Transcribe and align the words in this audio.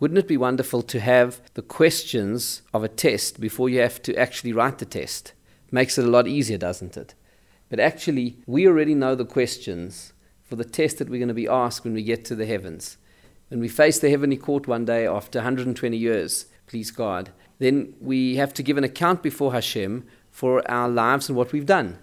Wouldn't 0.00 0.18
it 0.18 0.28
be 0.28 0.38
wonderful 0.38 0.80
to 0.80 0.98
have 0.98 1.42
the 1.52 1.60
questions 1.60 2.62
of 2.72 2.82
a 2.82 2.88
test 2.88 3.38
before 3.38 3.68
you 3.68 3.80
have 3.80 4.02
to 4.04 4.16
actually 4.16 4.54
write 4.54 4.78
the 4.78 4.86
test? 4.86 5.34
Makes 5.70 5.98
it 5.98 6.06
a 6.06 6.10
lot 6.10 6.26
easier, 6.26 6.56
doesn't 6.56 6.96
it? 6.96 7.14
But 7.68 7.80
actually, 7.80 8.38
we 8.46 8.66
already 8.66 8.94
know 8.94 9.14
the 9.14 9.26
questions 9.26 10.14
for 10.42 10.56
the 10.56 10.64
test 10.64 10.98
that 10.98 11.10
we're 11.10 11.18
going 11.18 11.28
to 11.28 11.34
be 11.34 11.46
asked 11.46 11.84
when 11.84 11.92
we 11.92 12.02
get 12.02 12.24
to 12.24 12.34
the 12.34 12.46
heavens. 12.46 12.96
When 13.48 13.60
we 13.60 13.68
face 13.68 13.98
the 13.98 14.08
heavenly 14.08 14.38
court 14.38 14.66
one 14.66 14.86
day 14.86 15.06
after 15.06 15.40
120 15.40 15.94
years, 15.98 16.46
please 16.66 16.90
God, 16.90 17.30
then 17.58 17.92
we 18.00 18.36
have 18.36 18.54
to 18.54 18.62
give 18.62 18.78
an 18.78 18.84
account 18.84 19.22
before 19.22 19.52
Hashem 19.52 20.06
for 20.30 20.68
our 20.70 20.88
lives 20.88 21.28
and 21.28 21.36
what 21.36 21.52
we've 21.52 21.66
done. 21.66 21.98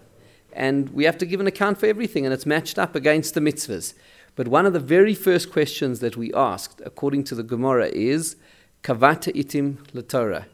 And 0.54 0.90
we 0.90 1.06
have 1.06 1.18
to 1.18 1.26
give 1.26 1.40
an 1.40 1.48
account 1.48 1.80
for 1.80 1.88
everything, 1.88 2.26
and 2.26 2.34
it's 2.34 2.46
matched 2.46 2.78
up 2.78 2.96
against 2.96 3.34
the 3.34 3.42
mitzvahs. 3.42 3.96
But 4.38 4.48
one 4.50 4.68
of 4.68 4.74
the 4.74 4.80
very 4.80 5.16
first 5.16 5.52
questions 5.52 6.00
that 6.00 6.16
we 6.16 6.32
asked, 6.32 6.80
according 6.86 7.24
to 7.26 7.36
the 7.36 7.42
Gemara, 7.42 7.88
is 7.88 8.36
Kavata 8.84 9.34
itim 9.34 10.08
Torah. 10.08 10.46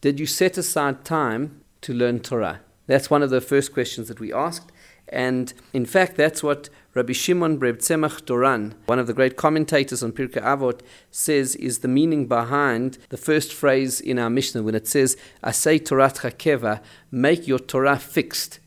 Did 0.00 0.18
you 0.18 0.26
set 0.26 0.58
aside 0.58 1.04
time 1.04 1.60
to 1.82 1.94
learn 1.94 2.18
Torah? 2.18 2.60
That's 2.88 3.10
one 3.10 3.22
of 3.22 3.30
the 3.30 3.40
first 3.40 3.72
questions 3.72 4.08
that 4.08 4.18
we 4.18 4.32
asked. 4.32 4.72
And 5.08 5.54
in 5.72 5.86
fact, 5.86 6.16
that's 6.16 6.42
what 6.42 6.68
Rabbi 6.94 7.12
Shimon 7.12 7.60
Breb 7.60 7.76
Tzemach 7.76 8.26
Duran, 8.26 8.74
one 8.86 8.98
of 8.98 9.06
the 9.06 9.14
great 9.14 9.36
commentators 9.36 10.02
on 10.02 10.10
Pirkei 10.10 10.42
Avot, 10.42 10.80
says 11.12 11.54
is 11.54 11.78
the 11.78 11.86
meaning 11.86 12.26
behind 12.26 12.98
the 13.10 13.16
first 13.16 13.54
phrase 13.54 14.00
in 14.00 14.18
our 14.18 14.28
Mishnah 14.28 14.64
when 14.64 14.74
it 14.74 14.88
says, 14.88 15.16
Asay 15.44 15.84
Torah 15.84 16.10
Keva, 16.10 16.82
make 17.12 17.46
your 17.46 17.60
Torah 17.60 18.00
fixed. 18.00 18.58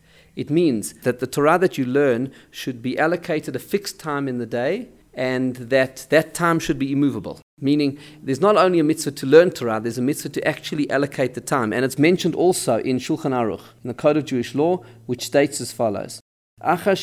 It 0.41 0.49
means 0.49 0.93
that 1.03 1.19
the 1.19 1.27
Torah 1.27 1.59
that 1.59 1.77
you 1.77 1.85
learn 1.85 2.31
should 2.49 2.81
be 2.81 2.97
allocated 2.97 3.55
a 3.55 3.59
fixed 3.59 3.99
time 3.99 4.27
in 4.27 4.39
the 4.39 4.47
day 4.47 4.87
and 5.13 5.55
that 5.55 6.07
that 6.09 6.33
time 6.33 6.57
should 6.57 6.79
be 6.79 6.91
immovable. 6.91 7.39
Meaning, 7.59 7.99
there's 8.23 8.41
not 8.41 8.57
only 8.57 8.79
a 8.79 8.83
mitzvah 8.83 9.11
to 9.11 9.27
learn 9.27 9.51
Torah, 9.51 9.79
there's 9.79 9.99
a 9.99 10.01
mitzvah 10.01 10.29
to 10.29 10.47
actually 10.47 10.89
allocate 10.89 11.35
the 11.35 11.41
time. 11.41 11.71
And 11.71 11.85
it's 11.85 11.99
mentioned 11.99 12.33
also 12.33 12.79
in 12.79 12.97
Shulchan 12.97 13.33
Aruch, 13.33 13.61
in 13.83 13.89
the 13.89 13.93
Code 13.93 14.17
of 14.17 14.25
Jewish 14.25 14.55
Law, 14.55 14.83
which 15.05 15.27
states 15.27 15.61
as 15.61 15.71
follows 15.71 16.19
After 16.59 16.89
a 16.89 16.95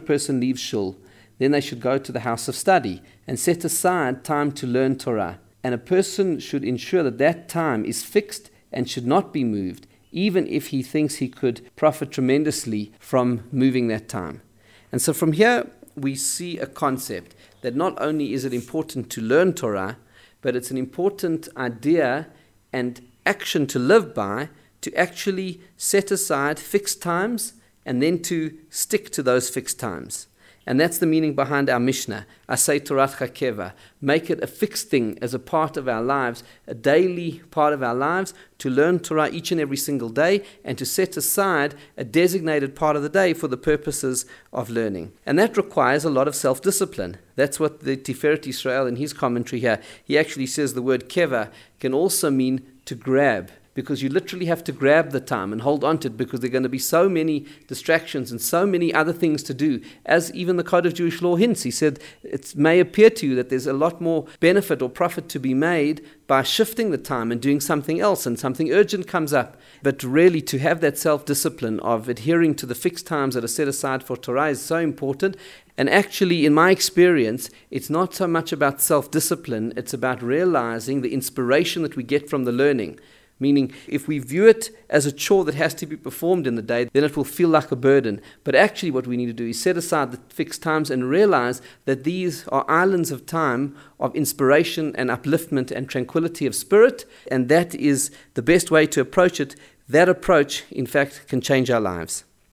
person 0.00 0.40
leaves 0.40 0.60
Shul, 0.62 0.96
then 1.38 1.50
they 1.50 1.60
should 1.60 1.80
go 1.80 1.98
to 1.98 2.10
the 2.10 2.20
house 2.20 2.48
of 2.48 2.56
study 2.56 3.02
and 3.26 3.38
set 3.38 3.66
aside 3.66 4.24
time 4.24 4.50
to 4.52 4.66
learn 4.66 4.96
Torah. 4.96 5.40
And 5.62 5.74
a 5.74 5.78
person 5.94 6.40
should 6.40 6.64
ensure 6.64 7.02
that 7.02 7.18
that 7.18 7.50
time 7.50 7.84
is 7.84 8.02
fixed 8.02 8.50
and 8.72 8.88
should 8.88 9.06
not 9.06 9.30
be 9.34 9.44
moved 9.44 9.86
even 10.10 10.46
if 10.46 10.68
he 10.68 10.82
thinks 10.82 11.16
he 11.16 11.28
could 11.28 11.60
profit 11.76 12.10
tremendously 12.10 12.92
from 12.98 13.48
moving 13.52 13.88
that 13.88 14.08
time. 14.08 14.42
And 14.90 15.02
so 15.02 15.12
from 15.12 15.32
here, 15.32 15.70
we 15.94 16.14
see 16.14 16.58
a 16.58 16.66
concept 16.66 17.34
that 17.62 17.74
not 17.74 18.00
only 18.00 18.32
is 18.32 18.44
it 18.44 18.54
important 18.54 19.10
to 19.10 19.20
learn 19.20 19.52
Torah, 19.52 19.98
but 20.40 20.54
it's 20.56 20.70
an 20.70 20.78
important 20.78 21.48
idea 21.56 22.28
and 22.72 23.00
action 23.26 23.66
to 23.66 23.78
live 23.78 24.14
by 24.14 24.48
to 24.80 24.94
actually 24.94 25.60
set 25.76 26.10
aside 26.10 26.58
fixed 26.58 27.02
times 27.02 27.54
and 27.84 28.02
then 28.02 28.20
to 28.22 28.56
stick 28.70 29.10
to 29.10 29.22
those 29.22 29.50
fixed 29.50 29.80
times. 29.80 30.28
And 30.68 30.78
that's 30.78 30.98
the 30.98 31.06
meaning 31.06 31.32
behind 31.32 31.70
our 31.70 31.80
Mishnah, 31.80 32.26
Asay 32.46 32.80
Toratcha 32.80 33.30
Keva. 33.30 33.72
Make 34.02 34.28
it 34.28 34.44
a 34.44 34.46
fixed 34.46 34.90
thing 34.90 35.18
as 35.22 35.32
a 35.32 35.38
part 35.38 35.78
of 35.78 35.88
our 35.88 36.02
lives, 36.02 36.44
a 36.66 36.74
daily 36.74 37.40
part 37.50 37.72
of 37.72 37.82
our 37.82 37.94
lives, 37.94 38.34
to 38.58 38.68
learn 38.68 38.98
Torah 38.98 39.30
each 39.30 39.50
and 39.50 39.62
every 39.62 39.78
single 39.78 40.10
day, 40.10 40.44
and 40.62 40.76
to 40.76 40.84
set 40.84 41.16
aside 41.16 41.74
a 41.96 42.04
designated 42.04 42.76
part 42.76 42.96
of 42.96 43.02
the 43.02 43.08
day 43.08 43.32
for 43.32 43.48
the 43.48 43.56
purposes 43.56 44.26
of 44.52 44.68
learning. 44.68 45.14
And 45.24 45.38
that 45.38 45.56
requires 45.56 46.04
a 46.04 46.10
lot 46.10 46.28
of 46.28 46.36
self 46.36 46.60
discipline. 46.60 47.16
That's 47.34 47.58
what 47.58 47.80
the 47.80 47.96
Tiferet 47.96 48.46
Israel 48.46 48.86
in 48.86 48.96
his 48.96 49.14
commentary 49.14 49.60
here, 49.60 49.80
he 50.04 50.18
actually 50.18 50.48
says 50.48 50.74
the 50.74 50.82
word 50.82 51.08
keva 51.08 51.50
can 51.80 51.94
also 51.94 52.30
mean 52.30 52.60
to 52.84 52.94
grab 52.94 53.50
because 53.78 54.02
you 54.02 54.08
literally 54.08 54.46
have 54.46 54.64
to 54.64 54.72
grab 54.72 55.12
the 55.12 55.20
time 55.20 55.52
and 55.52 55.62
hold 55.62 55.84
on 55.84 55.98
to 55.98 56.08
it 56.08 56.16
because 56.16 56.40
there 56.40 56.48
are 56.48 56.50
going 56.50 56.64
to 56.64 56.68
be 56.68 56.80
so 56.80 57.08
many 57.08 57.46
distractions 57.68 58.32
and 58.32 58.40
so 58.40 58.66
many 58.66 58.92
other 58.92 59.12
things 59.12 59.40
to 59.40 59.54
do. 59.54 59.80
As 60.04 60.34
even 60.34 60.56
the 60.56 60.64
Code 60.64 60.84
of 60.84 60.94
Jewish 60.94 61.22
Law 61.22 61.36
hints, 61.36 61.62
he 61.62 61.70
said 61.70 62.00
it 62.24 62.56
may 62.56 62.80
appear 62.80 63.08
to 63.10 63.24
you 63.24 63.36
that 63.36 63.50
there's 63.50 63.68
a 63.68 63.72
lot 63.72 64.00
more 64.00 64.26
benefit 64.40 64.82
or 64.82 64.88
profit 64.88 65.28
to 65.28 65.38
be 65.38 65.54
made 65.54 66.04
by 66.26 66.42
shifting 66.42 66.90
the 66.90 66.98
time 66.98 67.30
and 67.30 67.40
doing 67.40 67.60
something 67.60 68.00
else 68.00 68.26
and 68.26 68.36
something 68.36 68.72
urgent 68.72 69.06
comes 69.06 69.32
up. 69.32 69.56
But 69.80 70.02
really, 70.02 70.42
to 70.42 70.58
have 70.58 70.80
that 70.80 70.98
self 70.98 71.24
discipline 71.24 71.78
of 71.78 72.08
adhering 72.08 72.56
to 72.56 72.66
the 72.66 72.74
fixed 72.74 73.06
times 73.06 73.36
that 73.36 73.44
are 73.44 73.46
set 73.46 73.68
aside 73.68 74.02
for 74.02 74.16
Torah 74.16 74.48
is 74.48 74.60
so 74.60 74.78
important. 74.78 75.36
And 75.76 75.88
actually, 75.88 76.44
in 76.44 76.52
my 76.52 76.72
experience, 76.72 77.48
it's 77.70 77.90
not 77.90 78.12
so 78.12 78.26
much 78.26 78.50
about 78.50 78.80
self 78.80 79.08
discipline, 79.12 79.72
it's 79.76 79.94
about 79.94 80.20
realizing 80.20 81.00
the 81.00 81.14
inspiration 81.14 81.84
that 81.84 81.94
we 81.94 82.02
get 82.02 82.28
from 82.28 82.42
the 82.42 82.50
learning. 82.50 82.98
Meaning, 83.40 83.72
if 83.86 84.08
we 84.08 84.18
view 84.18 84.46
it 84.46 84.70
as 84.90 85.06
a 85.06 85.12
chore 85.12 85.44
that 85.44 85.54
has 85.54 85.74
to 85.74 85.86
be 85.86 85.96
performed 85.96 86.46
in 86.46 86.56
the 86.56 86.62
day, 86.62 86.88
then 86.92 87.04
it 87.04 87.16
will 87.16 87.24
feel 87.24 87.48
like 87.48 87.70
a 87.70 87.76
burden. 87.76 88.20
But 88.42 88.54
actually, 88.54 88.90
what 88.90 89.06
we 89.06 89.16
need 89.16 89.26
to 89.26 89.32
do 89.32 89.46
is 89.46 89.62
set 89.62 89.76
aside 89.76 90.10
the 90.10 90.20
fixed 90.28 90.62
times 90.62 90.90
and 90.90 91.08
realize 91.08 91.62
that 91.84 92.04
these 92.04 92.46
are 92.48 92.68
islands 92.68 93.10
of 93.10 93.26
time 93.26 93.76
of 94.00 94.14
inspiration 94.16 94.94
and 94.96 95.08
upliftment 95.10 95.70
and 95.70 95.88
tranquility 95.88 96.46
of 96.46 96.54
spirit, 96.54 97.04
and 97.30 97.48
that 97.48 97.74
is 97.74 98.10
the 98.34 98.42
best 98.42 98.70
way 98.70 98.86
to 98.86 99.00
approach 99.00 99.40
it. 99.40 99.54
That 99.88 100.08
approach, 100.08 100.64
in 100.70 100.86
fact, 100.86 101.28
can 101.28 101.40
change 101.40 101.70
our 101.70 101.80
lives. 101.80 102.24